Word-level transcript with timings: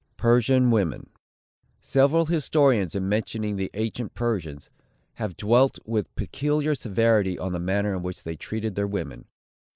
PERSIAN 0.17 0.71
WOMEN. 0.71 1.11
Several 1.79 2.25
historians, 2.25 2.95
in 2.95 3.07
mentioning 3.07 3.55
the 3.55 3.69
ancient 3.75 4.15
Persians, 4.15 4.67
have 5.21 5.37
dwelt 5.37 5.77
with 5.85 6.15
peculiar 6.15 6.73
severity 6.73 7.37
on 7.37 7.51
the 7.51 7.59
manner 7.59 7.93
in 7.93 8.01
which 8.01 8.23
they 8.23 8.35
treated 8.35 8.73
their 8.73 8.87
women. 8.87 9.25